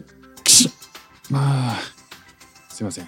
[0.00, 0.70] くし
[1.30, 1.76] まあ、
[2.68, 3.06] すいません。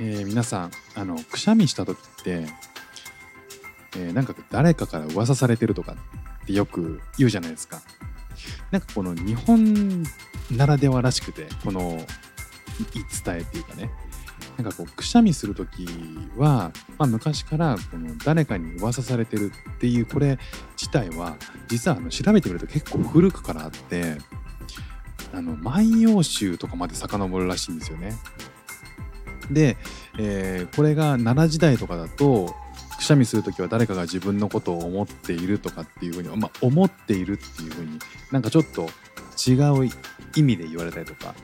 [0.00, 2.46] えー皆さん、あの、くしゃみした時って、
[3.96, 5.96] えーなんか誰かから噂されてるとか
[6.42, 7.80] ってよく言うじゃないですか。
[8.70, 10.02] なんかこの日本
[10.50, 11.80] ならではらしくて、この
[12.92, 13.90] 言い伝えっていうかね、
[14.56, 15.86] なんかこうくしゃみする時
[16.36, 20.38] は、まあ、昔からこの誰かに噂されてるっていうこれ
[20.76, 21.36] 自体は
[21.68, 24.16] 実はあの調べてみると結構古くからあって
[25.34, 28.14] あの万葉集とかまで遡るらしいんですよね。
[29.50, 29.76] で、
[30.18, 32.54] えーこれが奈良時代とかだと
[32.96, 37.98] くしゃみする時は誰かが自分のことを思っているとかっていうふうに、まあ、思っているっていうふうに
[38.30, 38.88] なんかちょっと
[39.46, 39.54] 違
[39.86, 39.90] う
[40.36, 41.34] 意味で言われたりとか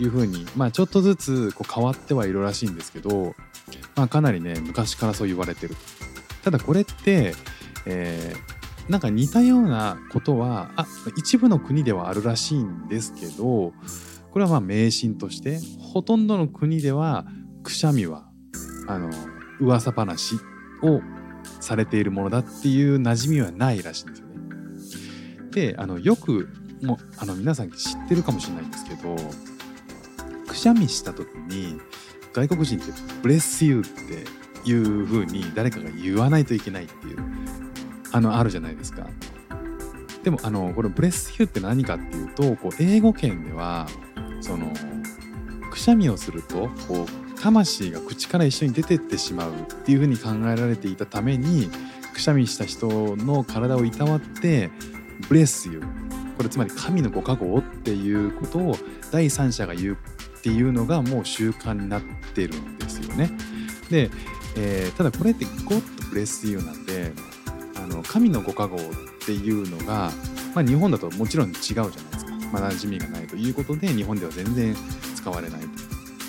[0.00, 3.34] いうふうに、まあ、ちょっとずつこう変わってはいるらしいんですけど、
[3.94, 5.76] まあ、かなりね昔からそう言われてる
[6.42, 7.34] ただこれって、
[7.86, 8.53] えー
[8.88, 13.72] なんか似たようなことはあ一部の国ではあるらしいんですけど
[14.30, 17.26] これはまあ迷信としてほとんどの国では
[17.62, 18.28] くしゃみは
[18.86, 19.10] あの
[19.60, 20.34] 噂話
[20.82, 21.00] を
[21.60, 24.34] されているものだっていう馴染みはないらしいんですよね。
[25.50, 26.48] であのよく
[26.82, 29.16] もあの皆さん知ってるかもしれないんですけど
[30.46, 31.80] くしゃみした時に
[32.32, 33.90] 外国人って「ブレスユー」っ
[34.64, 37.18] ていう風に誰かが言わないといけないっていう
[38.14, 39.08] あのあるじゃないですか。
[40.22, 43.88] でもあのこの「ブレスユー」って何かっていうとこう英語圏では
[44.40, 44.72] その
[45.70, 49.54] くしゃみをするとこう魂が口から一緒に出てってしまうっ
[49.84, 51.68] ていうふうに考えられていたために
[52.14, 54.70] くしゃみした人の体をいたわって
[55.28, 55.86] 「ブレスユー」
[56.38, 58.78] これつまり神のご加護をっていうことを
[59.10, 59.98] 第三者が言う
[60.38, 62.02] っていうのがもう習慣になっ
[62.34, 63.30] てるんですよね。
[63.90, 64.10] で、
[64.56, 65.82] えーただこれって「God
[66.12, 67.12] bless you」なんで
[67.84, 68.80] あの神のご加護っ
[69.26, 70.10] ていうのが、
[70.54, 74.74] まあ、日本だともちろん違うじゃないですか、まあ、馴染みがないということで日本では全然
[75.14, 75.68] 使われないと。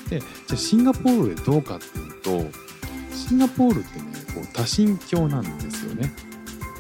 [0.09, 2.45] でじゃあシンガポールでどうかっていうと
[3.16, 4.05] シンガポールってね
[4.35, 6.13] こう多神教なんですよね。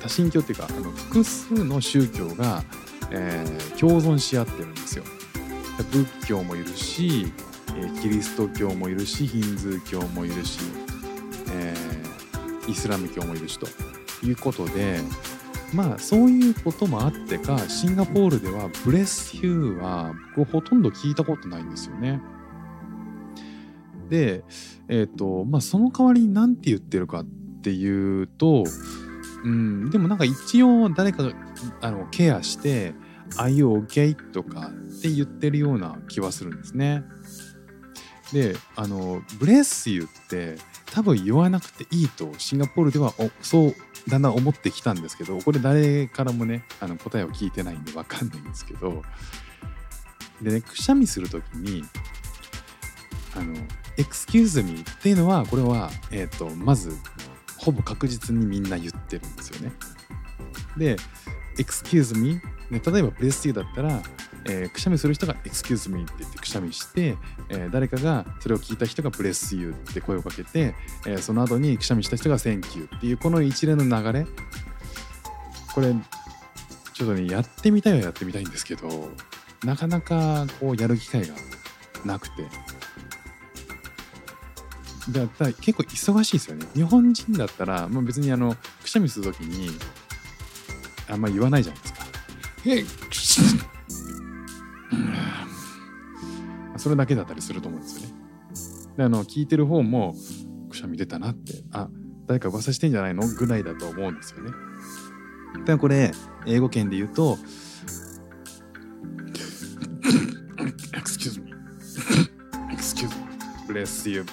[0.01, 2.63] 多神教っていうかあの複数の宗教が、
[3.11, 5.03] えー共存し合ってるんですよ。
[5.91, 7.33] 仏教もいるし、
[7.75, 10.59] えキリスト教もいるしヒンズー教もいるし、
[11.51, 13.67] えーイスラム教もいるしと
[14.23, 14.99] いうことで
[15.73, 22.21] まあそういうこともあってかシンガポールではブレスヒューは僕ほとんど聞いたことないんですよね。
[24.09, 24.43] で、
[24.87, 27.25] えっ、と、まあ、その代わりに何て言ってるかっ
[27.61, 28.63] ていうと、
[29.43, 31.33] うん、でもなんか一応誰かが
[31.81, 32.93] あのケアして、
[33.37, 34.15] Are you okay?
[34.31, 37.03] とかって言ってるような気はするんですね。
[38.31, 40.57] で、あの、Bless you って
[40.91, 43.75] 多分言わなくていいとシンガポールではおそう
[44.07, 49.01] だんだん思ってきたんですけど、これ誰からもね、あの答えを聞いてないんでわかんないんですけど、
[50.41, 51.83] でね、くしゃみするときに、
[53.35, 53.53] あの、
[53.97, 56.95] excuse me っていうのは、これは、えっ、と、まず、
[57.57, 59.71] ほぼ確実にみんな言ってるんですよね。
[60.77, 60.97] で、
[61.57, 62.35] excuse me、
[62.69, 64.03] ね、例えば bless you だったら、
[64.47, 67.17] えーくしゃみする人が excuse me って言ってくしゃみして、
[67.49, 70.75] えー誰かがそれを聞いた人が bless you って声をかけて、
[71.05, 74.25] えーその後にくしゃみした人が thank you っていうこの一連の流れ。
[75.73, 75.93] これ
[76.93, 79.09] ちょっとねやってみたいはやってみたいんですけど
[79.65, 81.33] なかなかこうやる機会が
[82.05, 82.43] なくて。
[85.11, 86.65] だだ結構忙しいですよね。
[86.73, 89.69] 日本人だったら、まあ、別にあのくしゃみするときに
[91.07, 92.05] あんま言わないじゃないですか。
[92.65, 93.41] えくし
[96.77, 98.13] それだけだったりすると思うんですよね。
[98.97, 100.15] であの聞いてる方も
[100.69, 101.89] くしゃみ出たなってあ
[102.27, 103.27] 誰か噂してんじゃないの？
[103.27, 104.51] ぐらいだと思うんですよね。
[104.51, 104.55] だ
[105.65, 106.11] からこれ
[106.45, 107.37] 英語圏で言うと
[110.93, 111.53] Excuse me.
[112.71, 113.15] Excuse me.
[113.67, 114.25] Bless you.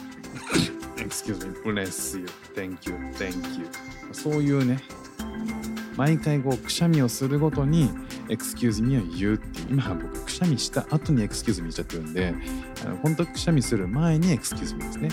[0.97, 1.55] Excuse me.
[1.65, 2.27] Bless you.
[2.55, 2.97] Thank you.
[3.15, 3.67] Thank you.
[4.13, 4.79] そういうね
[5.97, 7.91] 毎回こうくしゃみをするごとに
[8.29, 12.35] Excuse me を言うっていう今僕くしゃみした後に Excuse me 言っちゃってるんで
[12.85, 15.09] あの本当くしゃみする前に Excuse me ですね。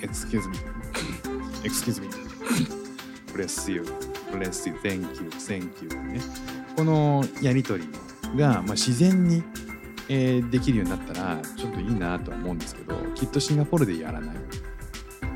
[0.00, 0.56] Excuse me
[1.62, 2.08] Excuse me
[3.32, 3.84] Bless you
[4.32, 6.20] Bless you Thank you Thank you ね。
[6.76, 7.84] このやりとり
[8.36, 9.42] が、まあ、自然に、
[10.08, 14.36] えーできるようになったらちょっといいなとは思うんですけどきっとシンガポールでやらない。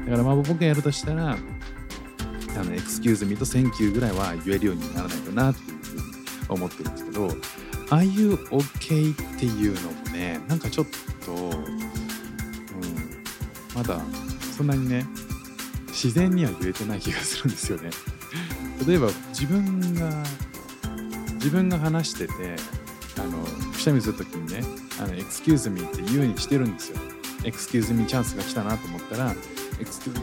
[0.06, 6.02] だからまあ僕がやるとしたらあの Excuse me と Thank you ぐらいは言えるようにならないとなっていうふうに
[6.48, 7.28] 思ってるんですけど
[7.90, 10.86] ああいう OK っていうのもねなんかちょっ
[11.24, 11.52] と、うん、
[13.74, 14.00] まだ
[14.56, 15.06] そんなにね
[15.88, 17.90] 自然には言えてない気がするんですよね。
[18.86, 20.22] 例えば自分が
[21.34, 22.32] 自分が話してて
[23.18, 23.42] あの
[23.72, 24.62] くしゃみするときにね
[25.00, 26.98] あの Excuse me って言うようにしてるんですよ。
[27.44, 29.34] Excuse me チャンスが来たなと思ったら
[29.80, 30.22] エクスキューズ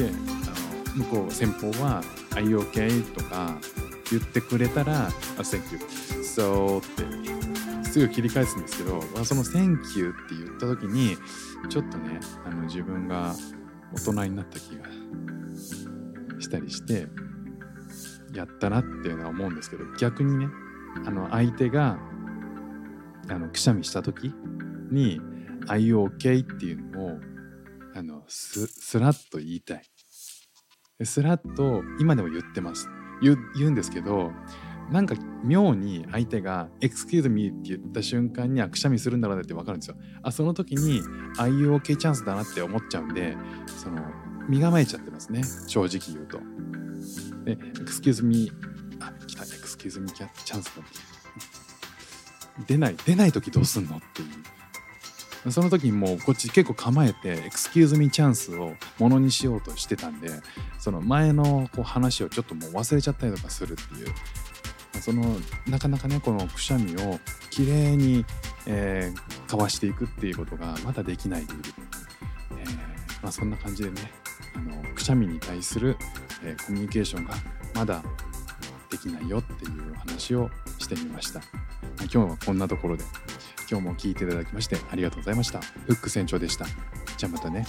[0.00, 0.10] ミで
[0.96, 2.02] あの向こう先方は
[2.32, 3.58] 「Are you OK?」とか
[4.10, 5.10] 言ってくれたら「あ
[5.40, 5.78] Thank you」
[6.22, 11.16] 「So」ってすぐ切り返すんですけどまあその「Thank you」って言った時に
[11.68, 13.34] ちょっとねあの自分が
[13.92, 14.84] 大人になった気が
[16.40, 17.08] したりして
[18.34, 20.48] やったなっていうのは思うんですけど逆にね
[21.06, 21.98] あの相手が
[23.28, 24.34] あのくしゃみした時
[24.90, 25.20] に
[25.66, 27.20] 「Are you okay?」っていうのを
[27.94, 29.82] あのすすらっと言いたい。
[31.04, 32.88] すらっと今でも言ってます。
[33.20, 33.36] 言
[33.66, 34.32] うんですけど
[34.90, 39.96] なんか妙に相手が「excuse me」って言った瞬間にはくしゃみするんだろうなって分かるんですよ。
[40.22, 41.02] あその時に
[41.38, 43.36] 「あ you OK チャンスだな」って思っちゃうんで
[43.66, 44.00] その
[44.48, 46.38] 身構えちゃってますね正直言うと。
[47.44, 48.52] で「excuse me」
[49.00, 50.84] あ来た「excuse me チャンスだ」っ
[52.64, 54.28] て出ない出ない時どうすんのっていう。
[55.50, 60.30] その時にもうこっち結構構えて「excuse me チャンス」をものにしようとしてたんで
[60.78, 64.08] その前のこう話をちょっともう忘れちゃったりとかするっていう。
[65.00, 65.38] その
[65.68, 67.20] なかなかねこのくしゃみを
[67.50, 68.24] きれいに、
[68.66, 71.62] えーかわしていくっていうことがまだできないでいる、
[72.58, 74.10] えーまあ、そんな感じでね
[74.56, 75.96] あのくしゃみに対する、
[76.42, 77.34] えーコミュニケーションが
[77.74, 78.02] まだ
[78.90, 81.40] できないよっていう話をしてみました。
[82.00, 83.04] 今日はこんなところで。
[83.68, 85.60] 今日も聞いていただきましてありがとうございました。
[85.60, 86.66] フック船長でした。
[87.16, 87.66] じゃあまたね。